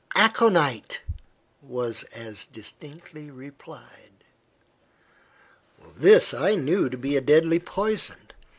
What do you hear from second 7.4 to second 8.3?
poison.